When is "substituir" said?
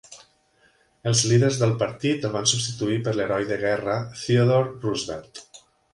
2.53-2.97